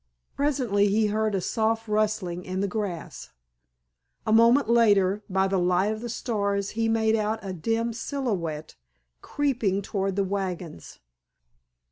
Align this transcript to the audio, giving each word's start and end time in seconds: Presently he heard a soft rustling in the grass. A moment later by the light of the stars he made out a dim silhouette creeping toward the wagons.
Presently 0.35 0.87
he 0.87 1.05
heard 1.05 1.35
a 1.35 1.41
soft 1.41 1.87
rustling 1.87 2.43
in 2.43 2.59
the 2.59 2.67
grass. 2.67 3.29
A 4.25 4.33
moment 4.33 4.67
later 4.67 5.21
by 5.29 5.47
the 5.47 5.59
light 5.59 5.91
of 5.91 6.01
the 6.01 6.09
stars 6.09 6.71
he 6.71 6.89
made 6.89 7.15
out 7.15 7.37
a 7.43 7.53
dim 7.53 7.93
silhouette 7.93 8.75
creeping 9.21 9.83
toward 9.83 10.15
the 10.15 10.23
wagons. 10.23 10.97